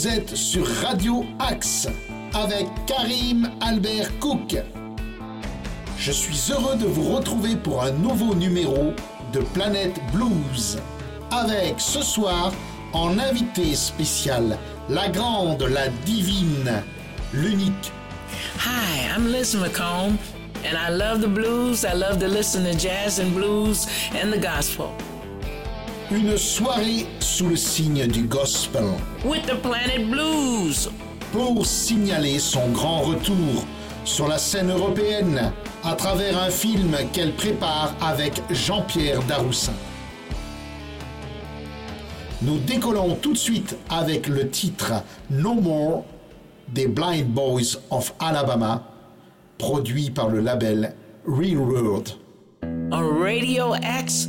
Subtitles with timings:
[0.00, 1.86] Vous êtes sur Radio Axe
[2.32, 4.56] avec Karim Albert Cook.
[5.98, 8.94] Je suis heureux de vous retrouver pour un nouveau numéro
[9.34, 10.78] de Planète Blues
[11.30, 12.50] avec ce soir
[12.94, 14.56] en invité spécial
[14.88, 16.82] la grande, la divine,
[17.34, 17.92] l'unique.
[18.56, 20.16] Hi, I'm Liz McComb,
[20.64, 21.84] and I love the blues.
[21.84, 24.94] I love to listen to jazz and blues and the gospel.
[26.12, 28.82] Une soirée sous le signe du gospel.
[29.24, 30.90] With the Planet Blues.
[31.30, 33.64] Pour signaler son grand retour
[34.04, 35.52] sur la scène européenne
[35.84, 39.72] à travers un film qu'elle prépare avec Jean-Pierre Daroussin.
[42.42, 44.92] Nous décollons tout de suite avec le titre
[45.30, 46.04] No More
[46.72, 48.82] des Blind Boys of Alabama,
[49.58, 50.92] produit par le label
[51.24, 52.08] Real World.
[52.90, 54.28] On Radio X.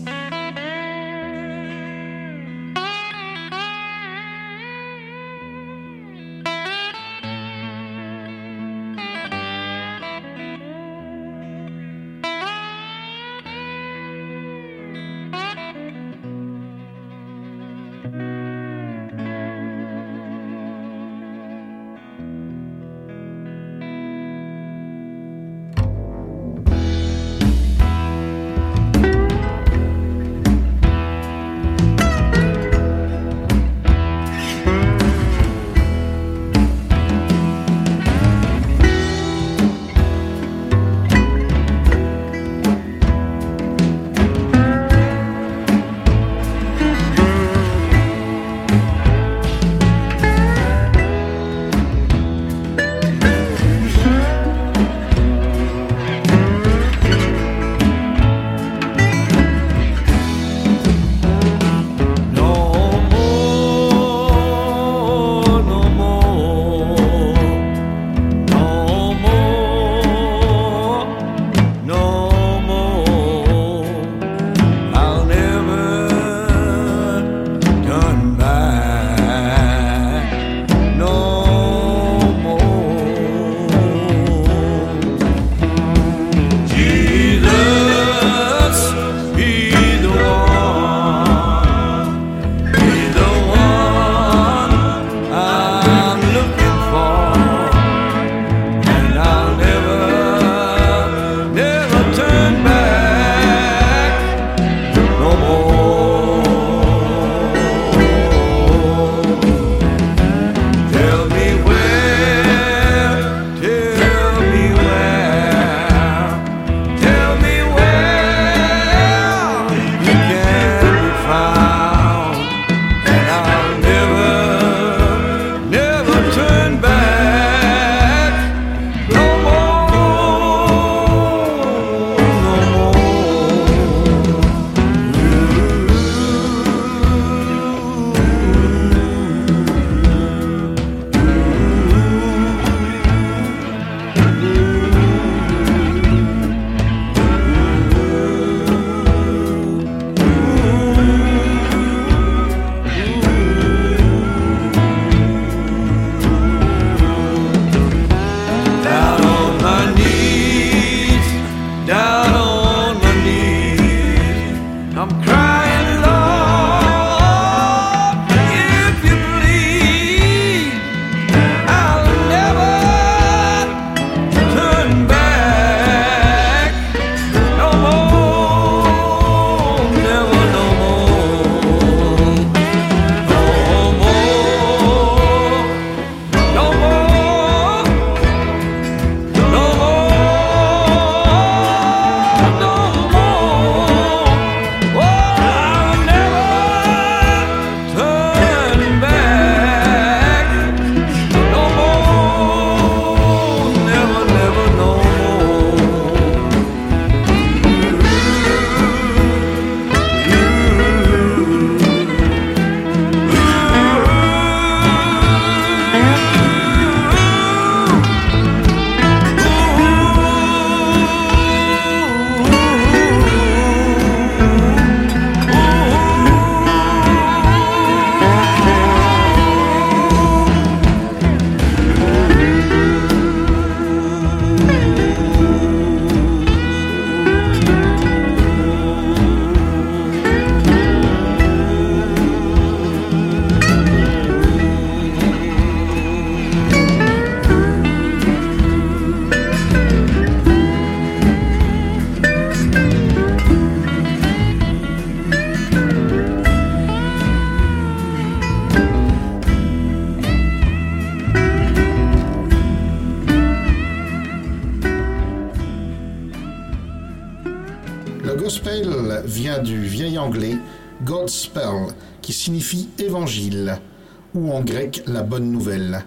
[274.61, 276.05] grec la bonne nouvelle.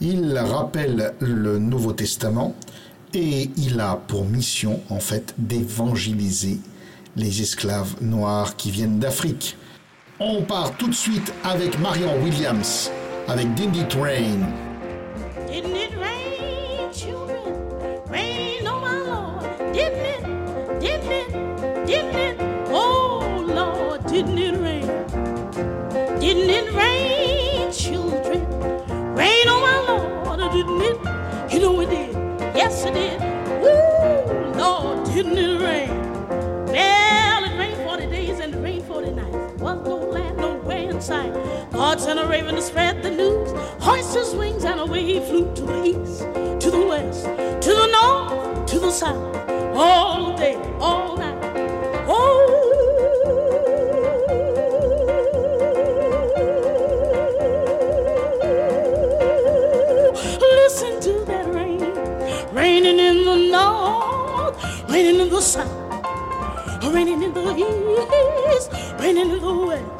[0.00, 2.54] Il rappelle le Nouveau Testament
[3.14, 6.58] et il a pour mission en fait d'évangéliser
[7.16, 9.56] les esclaves noirs qui viennent d'Afrique.
[10.20, 12.90] On part tout de suite avec Marion Williams,
[13.28, 14.67] avec Dindy Train.
[32.68, 33.18] Yes, it did.
[33.62, 35.88] Woo, Lord, didn't it rain?
[36.66, 39.62] Well, it rained 40 days and it rained 40 nights.
[39.62, 41.32] Was no land nowhere in sight.
[41.72, 43.52] God sent a raven to spread the news.
[43.82, 46.20] Hoist his wings and away he flew to the east,
[46.62, 49.34] to the west, to the north, to the south.
[49.74, 51.07] All day, all
[66.98, 67.54] raining in the
[68.50, 69.97] east, raining in the west.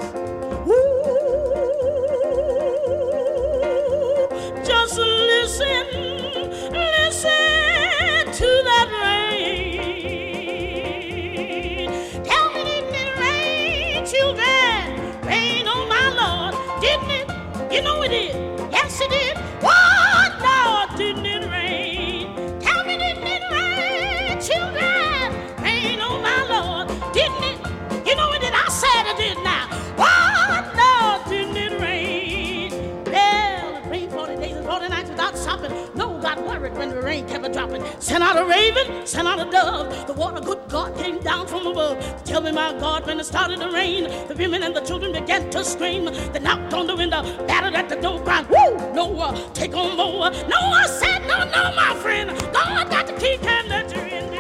[38.09, 40.07] Sent out a raven, sent out a dove.
[40.07, 42.25] The water, good God, came down from above.
[42.25, 45.51] Tell me, my God, when it started to rain, the women and the children began
[45.51, 46.07] to scream.
[46.07, 48.95] They knocked on the window, battered at the door, crying, Woo!
[48.95, 50.31] Noah, take on more.
[50.31, 52.31] Noah said, No, no, my friend.
[52.51, 54.33] God got the key, can't let you in.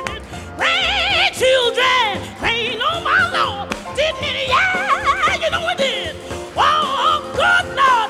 [0.56, 3.68] Rain, children, rain on my Lord.
[3.94, 4.48] Didn't it?
[4.48, 6.16] Yeah, you know it did.
[6.56, 8.07] Oh, good Lord,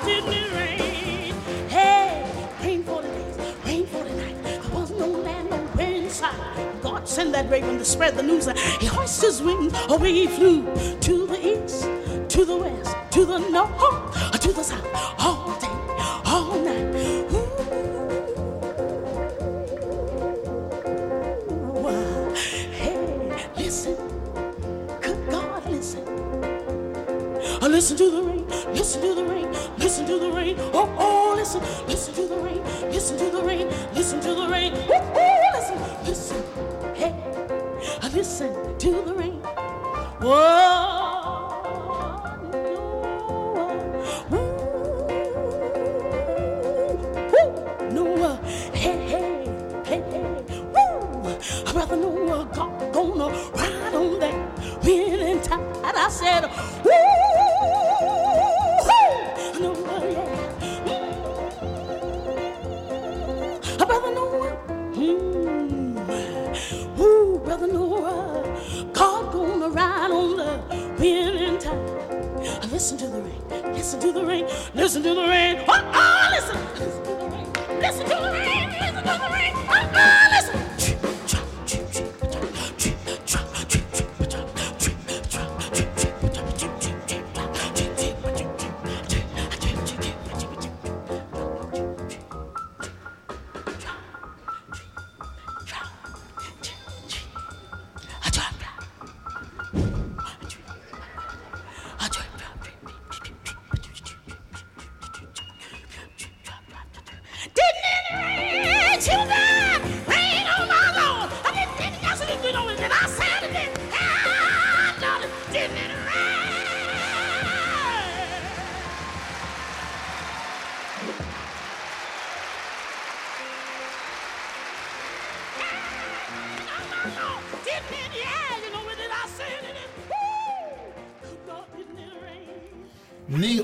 [6.36, 6.80] nowhere.
[6.82, 8.46] God sent that raven to spread the news.
[8.80, 10.64] He hoisted his wings, away he flew
[11.00, 11.82] to the east,
[12.34, 14.86] to the west, to the north, to the south,
[15.18, 15.68] all day,
[16.24, 16.94] all night.
[22.72, 23.96] Hey, listen,
[25.00, 26.04] good God, listen.
[27.60, 30.56] Oh, listen to the rain, listen to the rain, listen to the rain.
[30.72, 34.72] Oh, oh, listen, listen to the rain, listen to the rain, listen to the rain.
[34.74, 37.14] Oh, oh, listen, listen, hey,
[38.12, 39.42] listen to the rain.
[40.20, 40.88] Whoa,
[52.92, 55.60] gonna ride on that wind and tide.
[55.84, 56.50] I said,
[56.84, 57.17] woo,
[67.58, 70.60] Woo, Brother Noah, God gonna ride on the
[70.98, 72.70] wind and tide.
[72.70, 75.64] Listen to the rain, listen to the rain, listen to the rain.
[75.66, 79.30] Oh, oh listen, listen to the rain, listen to the rain, uh-uh, listen to the
[79.32, 79.52] rain.
[79.56, 80.67] Oh, oh listen.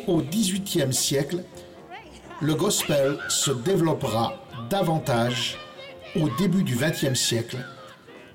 [0.06, 1.42] Au XVIIIe siècle,
[2.40, 4.34] le gospel se développera
[4.70, 5.58] davantage
[6.16, 7.58] au début du XXe siècle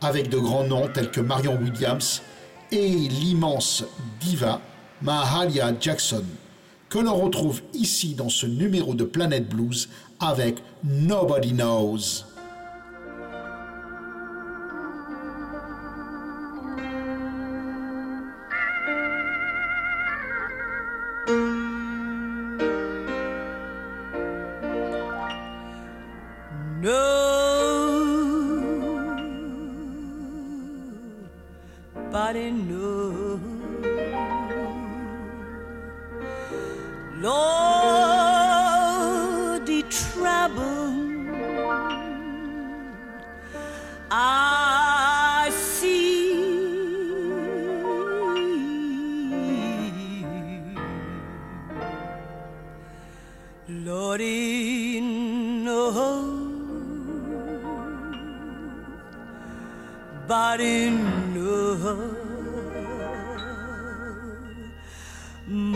[0.02, 2.22] avec de grands noms tels que Marion Williams
[2.72, 3.84] et l'immense
[4.20, 4.62] diva
[5.02, 6.24] Mahalia Jackson,
[6.90, 12.26] que l'on retrouve ici dans ce numéro de Planet Blues avec Nobody Knows.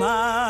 [0.03, 0.42] my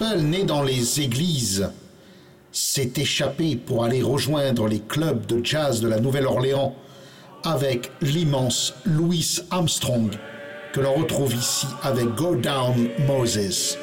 [0.00, 1.70] né dans les églises
[2.52, 6.74] s'est échappé pour aller rejoindre les clubs de jazz de la Nouvelle-Orléans
[7.44, 10.12] avec l'immense Louis Armstrong,
[10.72, 13.78] que l'on retrouve ici avec Go Down Moses.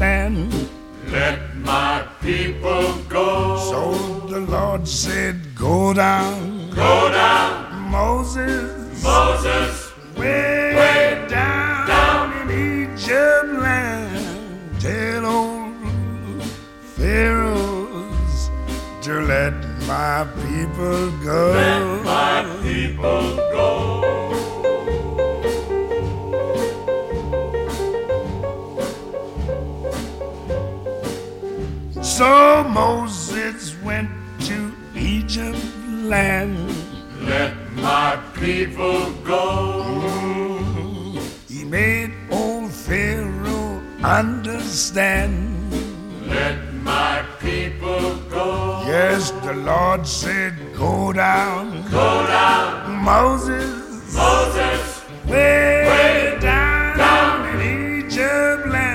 [0.00, 0.50] sand.
[1.08, 2.84] Let my people
[3.16, 3.58] go.
[3.70, 3.82] So
[4.32, 6.70] the Lord said, Go down.
[6.70, 7.90] Go down.
[7.90, 9.02] Moses.
[9.02, 9.92] Moses.
[10.16, 14.80] Way, way down, down in Egypt land.
[14.80, 16.44] Tell old
[16.96, 18.50] Pharaohs
[19.04, 19.54] to let
[19.92, 21.42] my people go.
[21.60, 24.39] Let my people go.
[32.20, 34.10] So Moses went
[34.40, 35.56] to Egypt
[36.04, 36.68] land.
[37.22, 39.48] Let my people go.
[41.48, 45.72] He made old Pharaoh understand.
[46.28, 48.82] Let my people go.
[48.84, 51.88] Yes, the Lord said, Go down.
[51.90, 53.02] Go down.
[53.02, 54.14] Moses.
[54.14, 55.04] Moses.
[55.24, 58.89] Way, way down, down in Egypt land.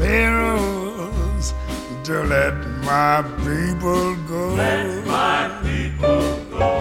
[0.00, 1.52] Pharaohs
[2.04, 2.56] to let
[2.90, 4.54] my people go.
[4.54, 6.22] Let my people
[6.56, 6.72] go.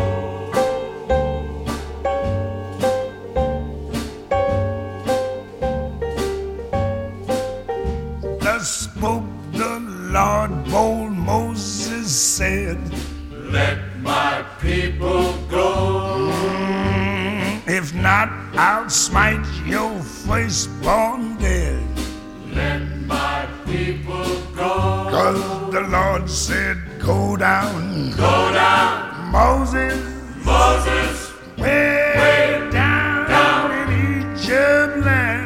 [8.40, 9.74] Thus spoke the
[10.16, 12.80] Lord, bold Moses said,
[13.32, 16.32] Let my people go.
[16.32, 21.39] Mm, if not, I'll smite your firstborn
[25.20, 30.00] Cause the Lord said, Go down, Go down, Moses,
[30.46, 31.34] Moses.
[31.58, 33.90] way, Way down, down.
[33.90, 35.39] in Egypt land.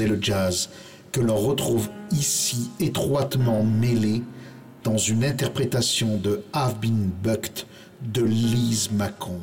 [0.00, 0.70] Et le jazz
[1.12, 4.22] que l'on retrouve ici étroitement mêlés
[4.84, 7.66] dans une interprétation de I've Been Bucked
[8.02, 9.38] de Lise Macomb.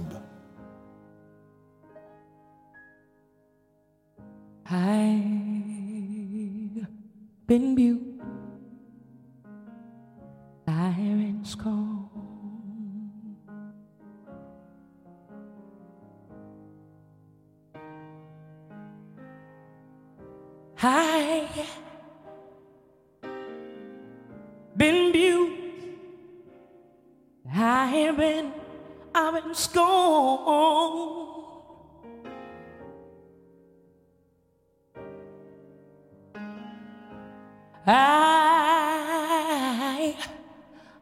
[28.09, 28.51] I have been
[29.13, 31.29] I've been scorned.
[37.85, 38.15] I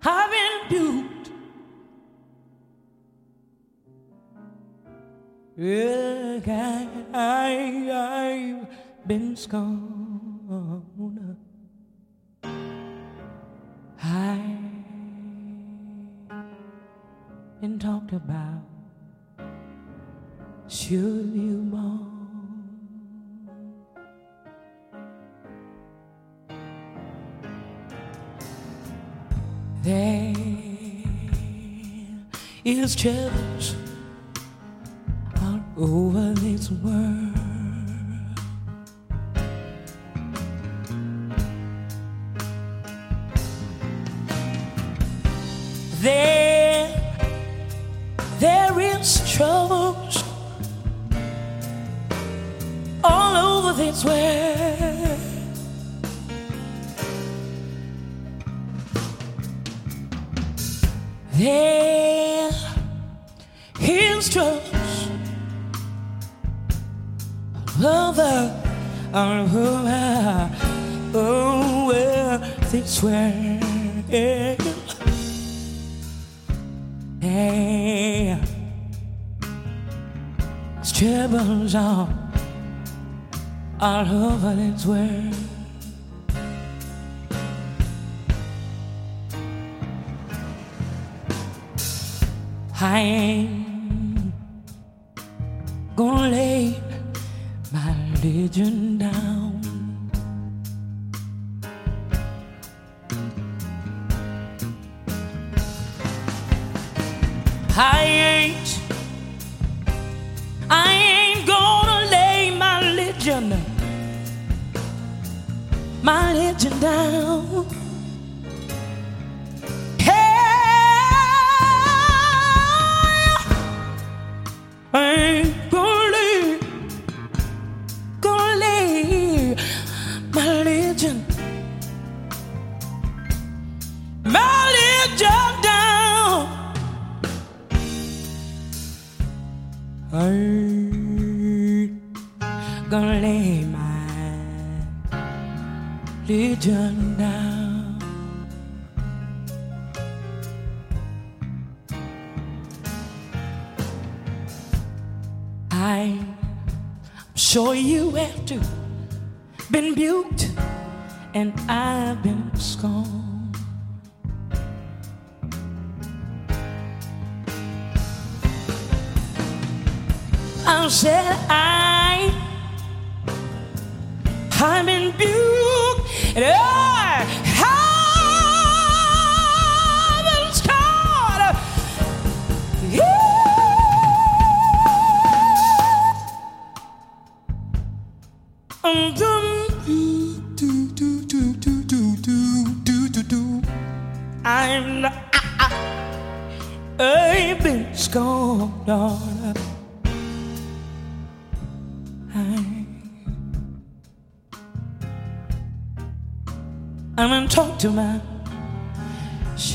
[0.01, 1.31] have been duped.
[5.55, 9.96] Yeah, I, I've been scorned.
[32.97, 33.56] 却不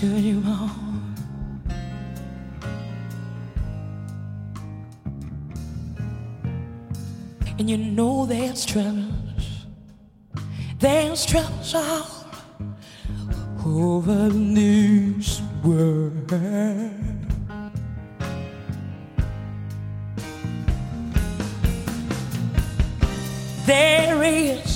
[0.05, 0.71] You all.
[7.59, 9.67] And you know there's troubles,
[10.81, 12.27] there's troubles all
[13.65, 16.29] over this world.
[23.65, 24.72] There is,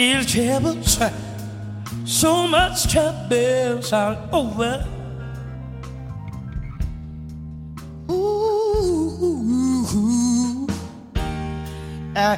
[0.00, 0.98] it's troubles,
[2.06, 4.86] so much troubles all over.
[8.10, 8.26] Ooh,
[12.16, 12.36] uh,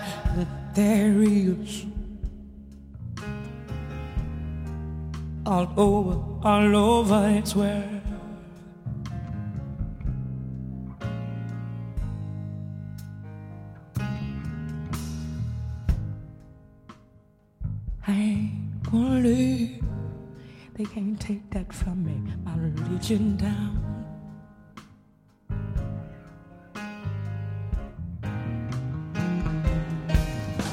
[0.74, 1.86] there is
[5.46, 8.01] all over, all over its world.
[21.66, 22.32] That from me.
[22.44, 23.78] My religion down.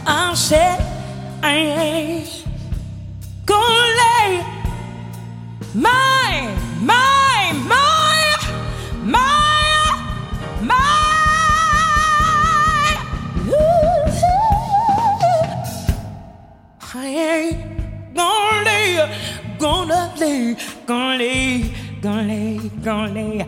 [0.06, 0.80] I said
[1.44, 2.39] I ain't
[19.60, 23.46] gonna lay, gonna lay, gonna lay, gonna lay,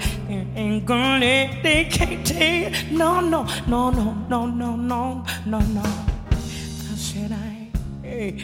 [0.56, 1.60] ain't gonna lay.
[1.64, 5.82] They can't take, no, no, no, no, no, no, no, no, no.
[5.82, 7.72] I said I
[8.04, 8.42] ain't,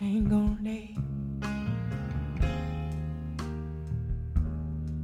[0.00, 0.96] ain't gonna lay.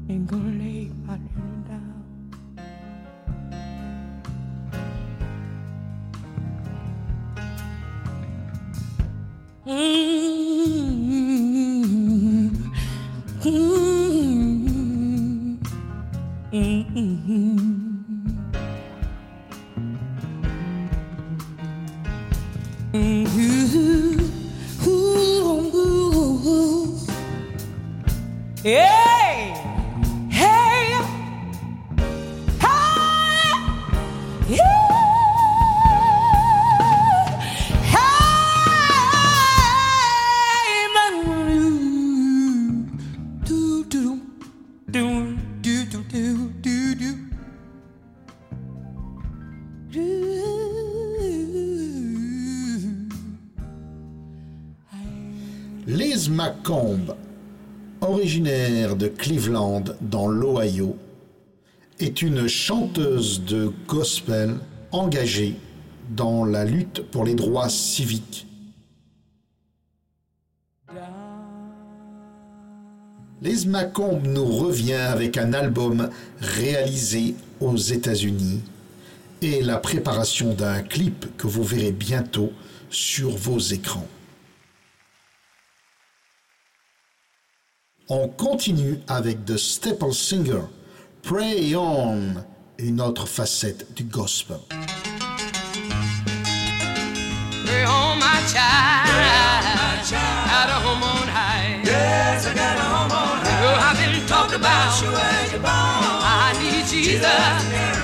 [0.09, 2.05] Ain't gonna lay my little down.
[9.67, 10.24] Mm-hmm.
[13.45, 13.74] Hmm.
[59.25, 60.99] Cleveland dans l'Ohio,
[61.99, 64.57] est une chanteuse de gospel
[64.93, 65.55] engagée
[66.11, 68.47] dans la lutte pour les droits civiques.
[73.41, 76.11] Liz McComb nous revient avec un album
[76.41, 78.61] réalisé aux États-Unis
[79.41, 82.53] et la préparation d'un clip que vous verrez bientôt
[82.91, 84.07] sur vos écrans.
[88.11, 90.65] On continue avec The Staple Singer,
[91.23, 92.35] Pray On,
[92.79, 94.59] une autre facette du gospel.
[97.65, 99.09] Pray on my child.
[100.11, 101.81] Got a home on high.
[101.83, 103.63] Yes, I got a home on high.
[103.63, 104.93] Girl, I've been talked about.
[105.65, 108.04] I need Jesus.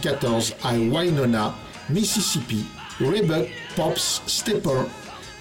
[0.00, 1.54] 1914 à Winona,
[1.90, 2.64] Mississippi,
[3.00, 4.82] Rebecca Pops Stepper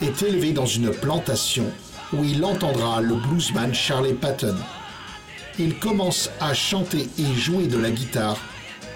[0.01, 1.65] est élevé dans une plantation
[2.13, 4.55] où il entendra le bluesman Charlie Patton.
[5.57, 8.37] Il commence à chanter et jouer de la guitare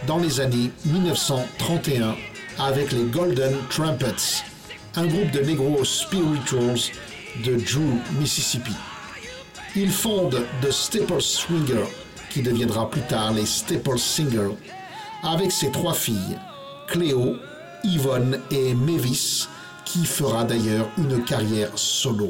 [0.08, 2.16] dans les années 1931
[2.60, 4.44] avec les Golden Trumpets,
[4.96, 6.92] un groupe de negro spirituals
[7.46, 8.74] de Drew, Mississippi.
[9.76, 11.86] Il fonde The Staples Swinger,
[12.30, 14.56] qui deviendra plus tard les Staples Singers,
[15.24, 16.38] avec ses trois filles,
[16.88, 17.38] Cléo,
[17.84, 19.48] Yvonne et Mavis,
[19.86, 22.30] qui fera d'ailleurs une carrière solo.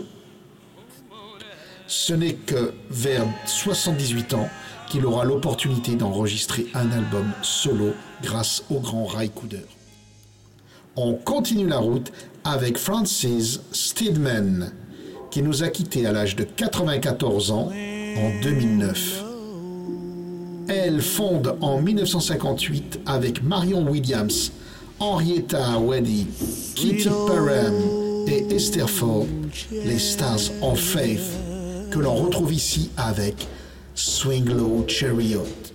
[1.88, 4.50] Ce n'est que vers 78 ans
[4.90, 9.66] qu'il aura l'opportunité d'enregistrer un album solo grâce au grand Ray Cooder.
[10.96, 12.12] On continue la route
[12.44, 13.26] avec Frances
[13.72, 14.72] Steedman,
[15.32, 19.33] qui nous a quittés à l'âge de 94 ans en 2009.
[20.68, 24.52] Elle fonde en 1958 avec Marion Williams,
[25.00, 26.28] Henrietta Weddy,
[26.76, 27.74] Kitty Parham
[28.28, 29.28] et Esther Ford
[29.72, 31.20] les Stars of Faith
[31.92, 33.48] que l'on retrouve ici avec
[33.94, 35.73] Swing Low Chariot.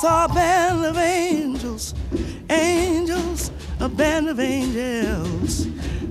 [0.00, 1.92] Saw a band of angels,
[2.48, 5.66] angels, a band of angels,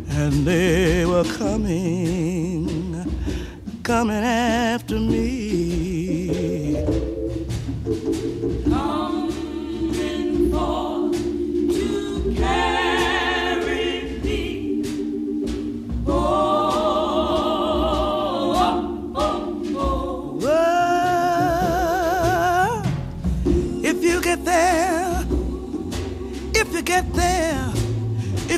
[0.09, 3.05] and they were coming,
[3.83, 5.46] coming after me.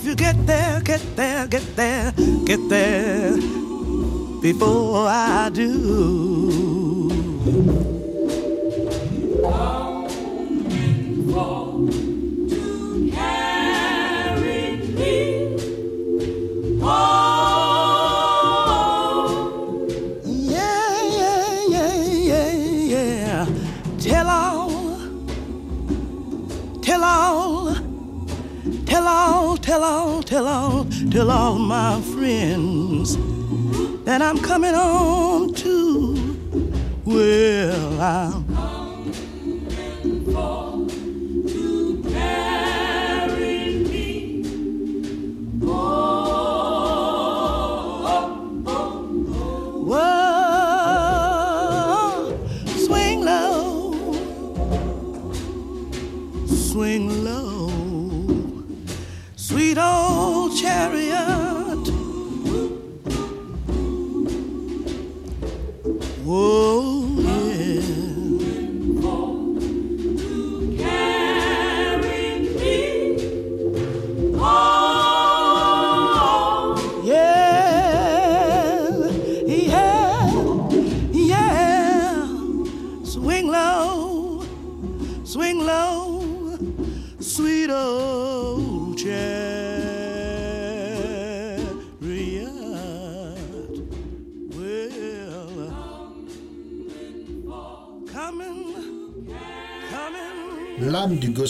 [0.09, 2.11] You get there, get there, get there,
[2.43, 3.37] get there
[4.41, 6.88] before I do.
[31.19, 33.17] Tell all my friends
[34.05, 36.15] that I'm coming on too.
[37.03, 38.38] Well, I'm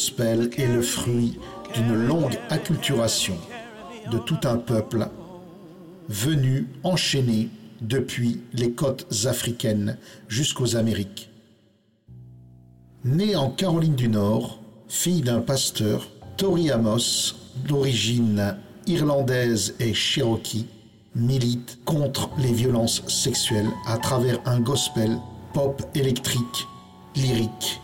[0.10, 1.38] gospel est le fruit
[1.76, 3.38] d'une longue acculturation
[4.12, 5.08] de tout un peuple
[6.08, 7.50] venu enchaîner
[7.82, 11.30] depuis les côtes africaines jusqu'aux Amériques.
[13.06, 17.36] Né en Caroline du Nord, fille d'un pasteur, Tori Amos,
[17.67, 20.65] d'origine irlandaise et cherokee,
[21.13, 25.19] milite contre les violences sexuelles à travers un gospel
[25.54, 26.67] pop électrique,
[27.15, 27.80] lyrique.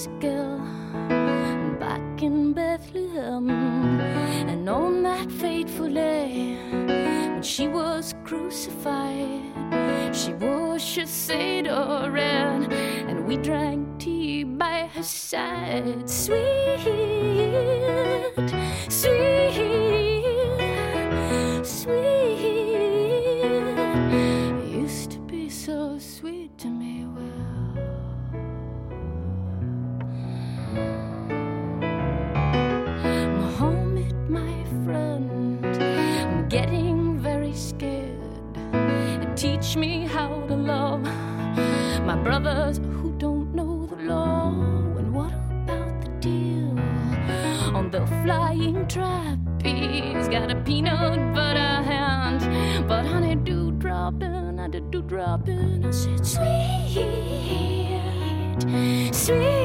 [0.00, 0.58] Was a girl
[1.78, 3.50] back in Bethlehem.
[4.48, 6.69] And on that fateful day,
[7.40, 9.40] when she was crucified,
[10.14, 11.72] she wore a Seder
[13.08, 16.06] and we drank tea by her side.
[16.06, 16.80] Sweet,
[18.90, 19.39] sweet,
[50.70, 52.40] peanut butter hand,
[52.86, 55.84] but honey do dropping, I did do dropping.
[55.84, 56.94] I said, sweet,
[59.12, 59.59] sweet,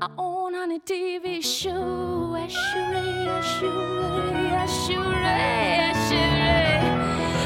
[0.00, 2.36] my own honey TV show.
[2.36, 6.82] Asheray, asheray, asheray, asheray.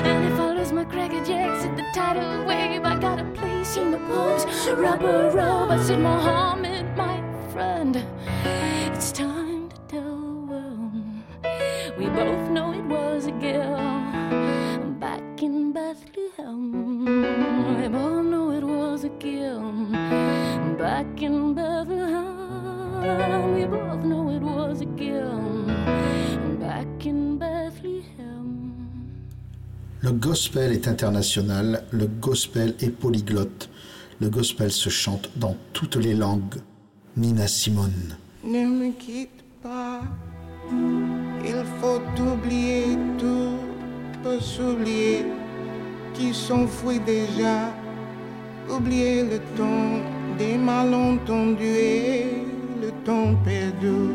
[0.05, 3.77] And if I lose my cracker jacks at the tidal wave, I got a place
[3.77, 5.71] in the Pope's rubber robe.
[5.71, 7.23] I said, Mohammed, my
[7.53, 8.05] friend,
[8.93, 10.93] it's time to tell the world.
[11.97, 13.79] We both know it was a girl
[15.01, 17.05] back in Bethlehem.
[17.81, 19.73] We both know it was a girl
[20.77, 22.32] back in Bethlehem.
[23.03, 25.67] We both know it was a girl
[26.61, 28.75] back in Bethlehem.
[30.01, 33.69] Le gospel est international, le gospel est polyglotte,
[34.21, 36.61] le gospel se chante dans toutes les langues.
[37.17, 38.17] Nina Simone.
[38.45, 40.03] Ne me quitte pas,
[41.45, 43.59] il faut oublier tout,
[44.23, 45.25] peut s'oublier
[46.15, 47.73] qui s'enfuit déjà,
[48.71, 49.99] oublier le temps
[50.39, 52.52] des malentendus et
[52.83, 54.11] le temps perdu,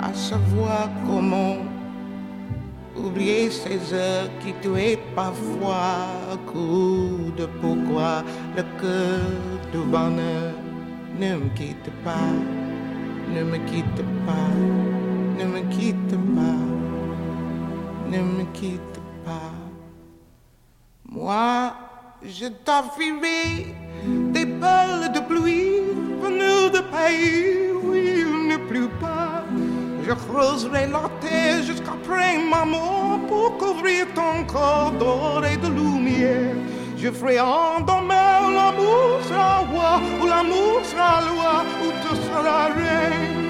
[0.00, 1.58] à savoir comment
[2.96, 6.08] oublier ces heures qui tuaient parfois,
[6.46, 8.24] coup pourquoi
[8.56, 9.20] le cœur
[9.72, 10.54] du bonheur
[11.20, 12.32] ne me quitte pas,
[13.34, 14.52] ne me quitte pas,
[15.38, 16.62] ne me quitte pas,
[18.10, 19.52] ne me quitte pas.
[21.08, 21.74] Moi,
[22.22, 23.74] je t'offrirai
[24.32, 25.80] des perles de pluie
[26.22, 29.44] venues de pays où il ne pleut pas.
[30.06, 36.54] Je creuserai la terre jusqu'après ma mort pour couvrir ton corps d'or et de lumière.
[36.96, 43.46] Je ferai en demeure l'amour sera roi, où l'amour sera loi, où tu seras reine.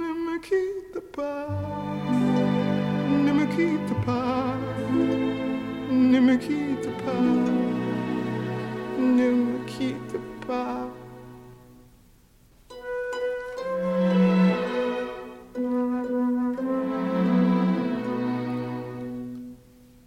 [0.00, 1.48] Ne me quitte pas,
[3.24, 4.54] ne me quitte pas,
[5.90, 7.22] ne me quitte pas,
[8.98, 10.88] ne me quitte pas.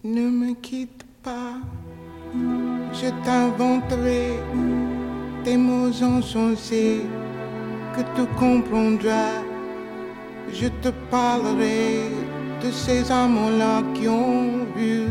[0.04, 1.56] Ne me quitte pas,
[2.92, 4.26] je t'inventerai
[5.46, 7.02] des mots insensés
[7.96, 9.40] que tu comprendras.
[10.52, 12.10] Je te parlerai
[12.62, 15.08] de ces amants-là qui ont vu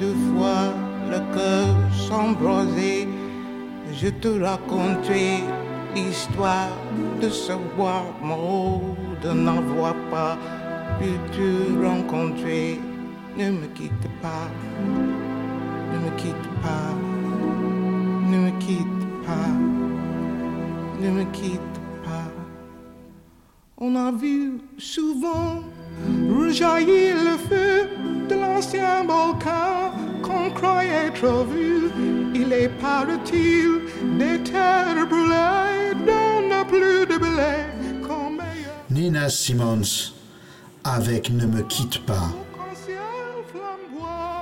[0.00, 0.74] deux fois
[1.12, 2.99] le cœur s'embraser.
[4.02, 5.44] Je te raconterai
[5.94, 6.72] l'histoire
[7.20, 10.38] de ce bois mort, de n'avoir pas
[10.98, 12.80] pu te rencontrer.
[13.36, 14.48] Ne me quitte pas,
[15.92, 16.94] ne me quitte pas,
[18.30, 19.52] ne me quitte pas,
[21.02, 22.30] ne me quitte pas.
[23.76, 25.60] On a vu souvent
[26.38, 27.88] rejaillir le feu
[28.30, 29.92] de l'ancien volcan
[30.22, 31.90] qu'on croyait trop vu.
[32.34, 32.70] Il est
[33.30, 33.64] parti
[34.18, 38.84] des terres brûlées, donne plus de blé qu'on meilleur.
[38.90, 40.12] Nina Simons
[40.84, 42.30] avec Ne me quitte pas.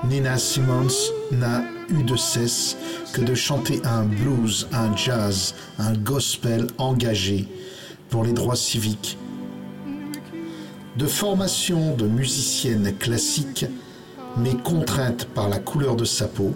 [0.08, 2.76] Nina Simons n'a eu de cesse
[3.12, 7.48] que de chanter un blues, un jazz, un gospel engagé
[8.08, 9.18] pour les droits civiques.
[10.96, 13.66] De formation de musicienne classique,
[14.36, 16.54] mais contrainte par la couleur de sa peau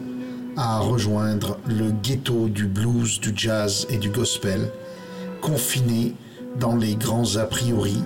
[0.57, 4.71] à rejoindre le ghetto du blues, du jazz et du gospel,
[5.41, 6.15] confinée
[6.59, 8.03] dans les grands a priori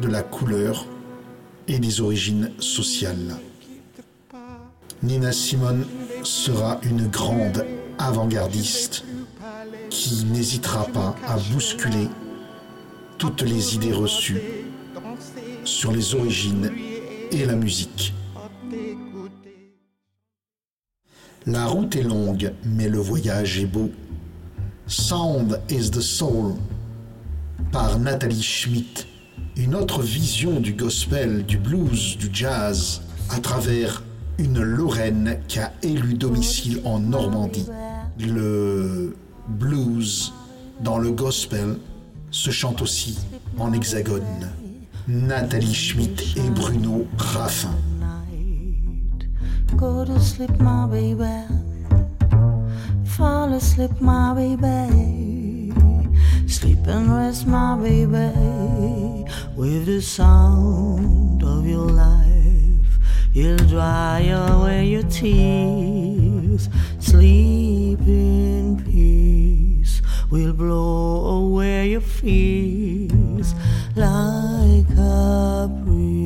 [0.00, 0.86] de la couleur
[1.68, 3.36] et des origines sociales.
[5.02, 5.84] Nina Simone
[6.22, 7.66] sera une grande
[7.98, 9.04] avant-gardiste
[9.90, 12.08] qui n'hésitera pas à bousculer
[13.18, 14.40] toutes les idées reçues
[15.64, 16.72] sur les origines
[17.30, 18.14] et la musique.
[21.46, 23.90] La route est longue, mais le voyage est beau.
[24.86, 26.54] Sound is the Soul
[27.70, 29.06] par Nathalie Schmidt.
[29.54, 34.02] Une autre vision du gospel, du blues, du jazz à travers
[34.38, 37.66] une Lorraine qui a élu domicile en Normandie.
[38.18, 39.14] Le
[39.46, 40.32] blues
[40.80, 41.76] dans le gospel
[42.30, 43.18] se chante aussi
[43.58, 44.50] en hexagone.
[45.08, 47.74] Nathalie Schmidt et Bruno Raffin.
[49.76, 51.46] Go to sleep, my baby.
[53.16, 55.72] Fall asleep, my baby.
[56.46, 59.26] Sleep and rest, my baby.
[59.56, 62.98] With the sound of your life,
[63.32, 66.68] you'll dry away your tears.
[67.00, 70.02] Sleep in peace.
[70.30, 73.54] We'll blow away your fears
[73.96, 76.23] like a breeze.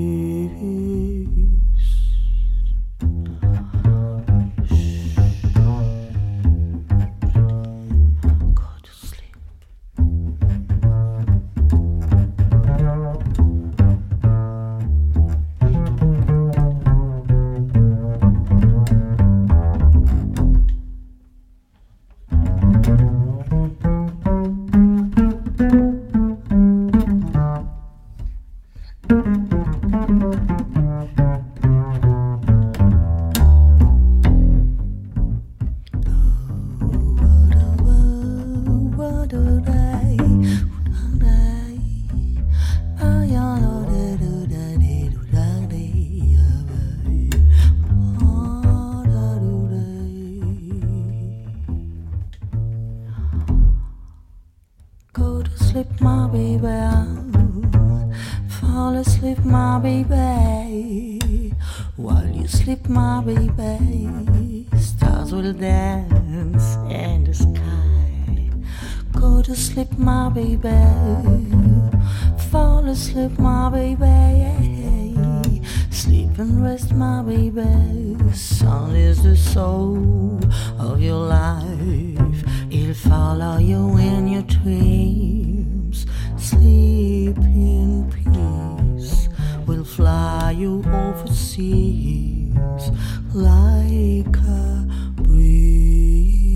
[59.79, 61.53] My baby.
[61.97, 64.67] While you sleep, my baby.
[64.77, 68.51] Stars will dance in the sky.
[69.13, 70.75] Go to sleep, my baby.
[72.51, 75.15] Fall asleep, my baby.
[75.91, 78.17] Sleep and rest, my baby.
[78.35, 80.41] Sun is the soul
[80.79, 82.43] of your life.
[82.71, 86.07] It'll follow you in your dreams.
[86.37, 88.78] Sleep in peace.
[90.09, 92.57] Fly you overseas
[93.35, 94.87] like a
[95.17, 96.49] breeze.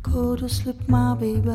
[0.00, 1.50] Go to sleep, my baby.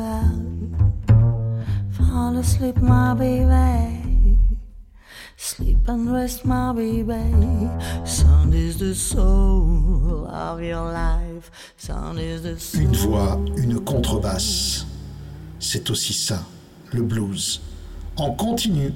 [1.90, 4.38] Fall asleep, my baby.
[5.36, 7.68] Sleep and rest, my baby.
[8.04, 11.50] Sound is the soul of your life.
[11.76, 12.82] Sound is the soul.
[12.82, 14.86] Une voix, une contrebasse.
[15.58, 16.44] C'est aussi ça,
[16.92, 17.60] le blues.
[18.16, 18.92] En continu,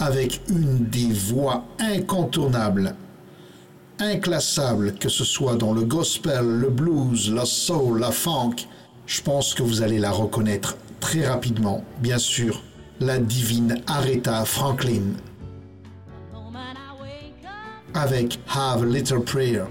[0.00, 2.94] avec une des voix incontournables,
[3.98, 8.56] inclassables, que ce soit dans le gospel, le blues, la soul, la funk.
[9.06, 12.62] Je pense que vous allez la reconnaître très rapidement, bien sûr,
[12.98, 15.14] la divine Aretha Franklin
[17.94, 19.64] avec Have a Little Prayer.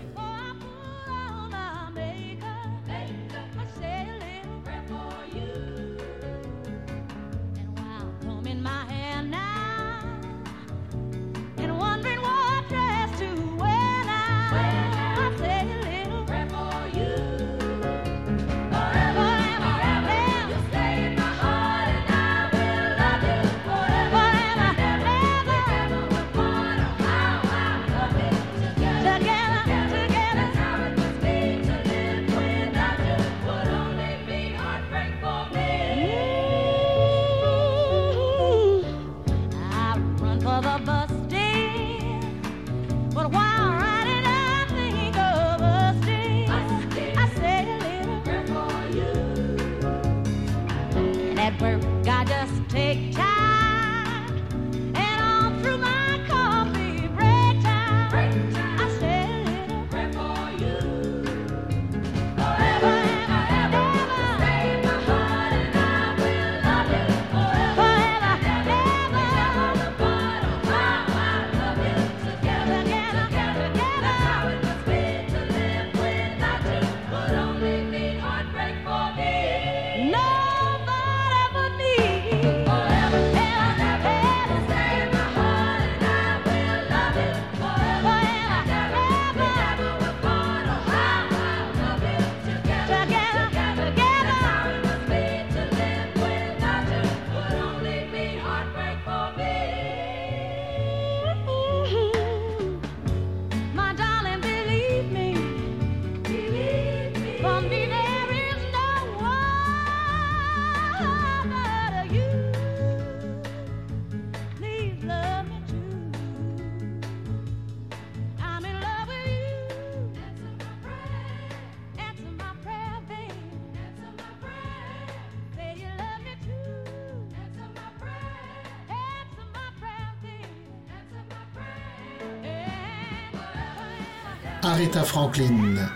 [134.69, 135.89] Aretha Franklin,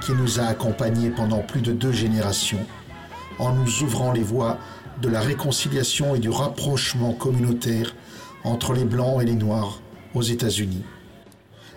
[0.00, 2.64] qui nous a accompagnés pendant plus de deux générations,
[3.38, 4.58] en nous ouvrant les voies
[5.02, 7.94] de la réconciliation et du rapprochement communautaire
[8.42, 9.82] entre les Blancs et les Noirs
[10.14, 10.84] aux États-Unis.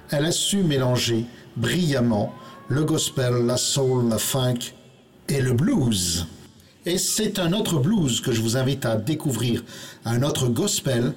[0.10, 1.26] Elle a su mélanger
[1.58, 2.34] brillamment
[2.70, 4.74] le gospel, la soul, la funk
[5.28, 6.28] et le blues.
[6.86, 9.66] Et c'est un autre blues que je vous invite à découvrir,
[10.06, 11.14] un autre gospel,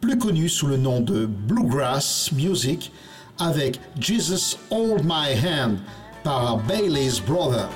[0.00, 2.92] plus connu sous le nom de bluegrass music,
[3.38, 5.78] avec Jesus Hold My Hand
[6.22, 7.68] par Bailey's Brother.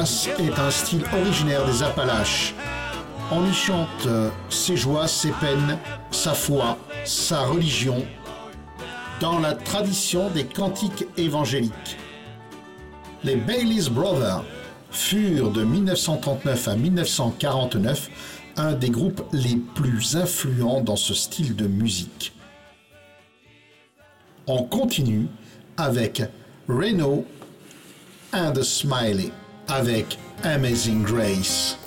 [0.00, 2.54] Est un style originaire des Appalaches.
[3.30, 5.76] On y chante euh, ses joies, ses peines,
[6.10, 8.02] sa foi, sa religion
[9.20, 11.98] dans la tradition des cantiques évangéliques.
[13.24, 14.42] Les Bailey's Brothers
[14.90, 18.10] furent de 1939 à 1949
[18.56, 22.32] un des groupes les plus influents dans ce style de musique.
[24.46, 25.26] On continue
[25.76, 26.22] avec
[26.68, 27.26] Reno
[28.32, 29.30] and Smiley
[29.70, 31.78] avec Amazing Grace.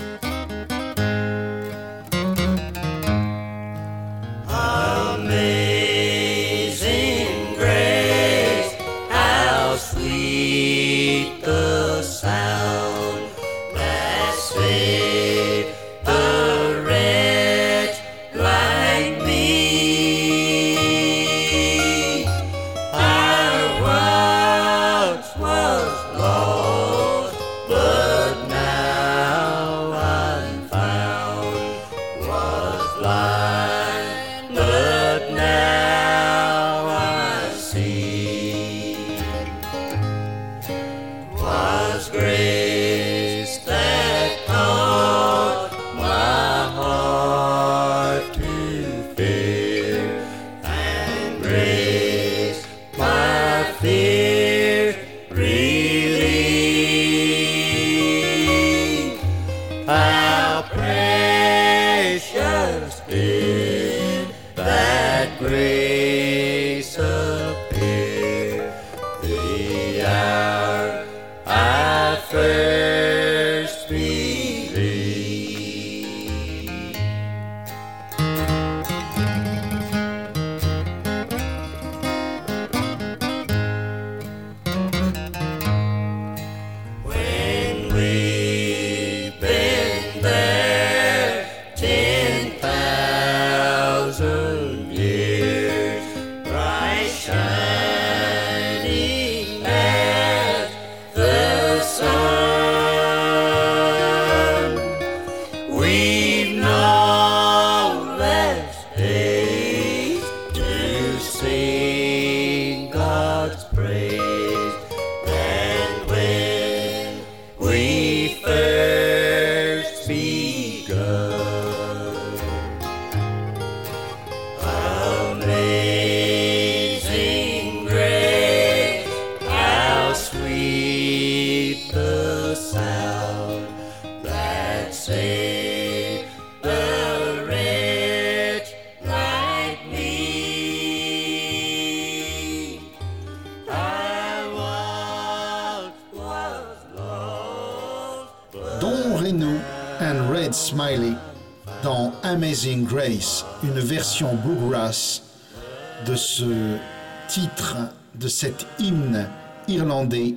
[157.28, 157.78] Titre,
[158.16, 159.28] de cet hymne
[159.68, 160.36] irlandais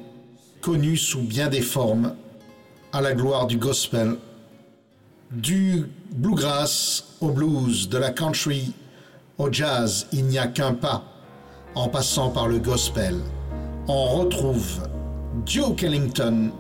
[0.61, 2.15] connu sous bien des formes
[2.93, 4.17] à la gloire du gospel,
[5.31, 8.73] du bluegrass au blues, de la country
[9.39, 11.05] au jazz, il n'y a qu'un pas
[11.75, 13.17] en passant par le gospel.
[13.87, 14.89] On retrouve
[15.45, 16.51] Duke Ellington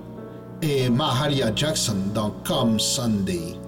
[0.60, 3.65] et Mahalia Jackson dans Come Sunday.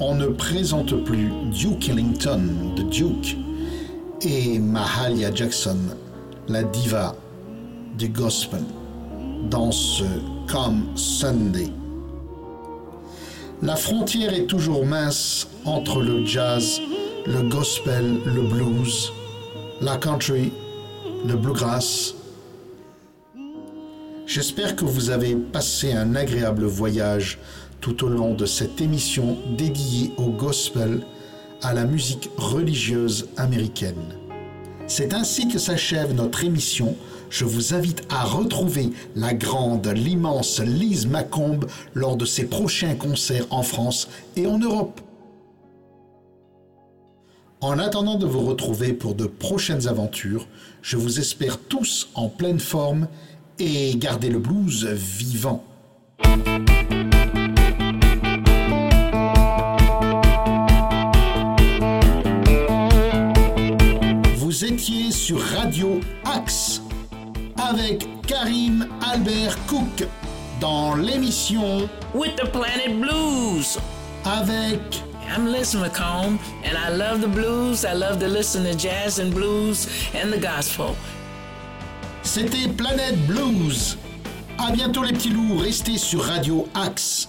[0.00, 2.42] on ne présente plus Duke Ellington,
[2.74, 3.36] The Duke,
[4.22, 5.76] et Mahalia Jackson,
[6.48, 7.14] la diva
[7.98, 8.62] du gospel,
[9.50, 10.04] dans ce
[10.48, 11.68] Come Sunday.
[13.62, 16.80] La frontière est toujours mince entre le jazz,
[17.26, 19.12] le gospel, le blues,
[19.82, 20.50] la country,
[21.26, 22.14] le bluegrass.
[24.24, 27.38] J'espère que vous avez passé un agréable voyage
[27.80, 31.00] tout au long de cette émission dédiée au gospel,
[31.62, 34.16] à la musique religieuse américaine.
[34.86, 36.96] C'est ainsi que s'achève notre émission.
[37.28, 43.46] Je vous invite à retrouver la grande, l'immense Lise Macombe lors de ses prochains concerts
[43.50, 45.00] en France et en Europe.
[47.60, 50.48] En attendant de vous retrouver pour de prochaines aventures,
[50.80, 53.06] je vous espère tous en pleine forme
[53.58, 55.62] et gardez le blues vivant.
[65.30, 66.82] Sur Radio Axe
[67.56, 70.04] avec Karim Albert Cook
[70.60, 73.78] dans l'émission With the Planet Blues.
[74.24, 74.80] avec
[75.22, 77.84] I'm Liz McComb, and I love the blues.
[77.84, 79.86] I love to listen to jazz and blues
[80.20, 80.96] and the gospel.
[82.24, 83.98] C'était Planète Blues.
[84.58, 87.28] À bientôt les petits loups, restez sur Radio Axe.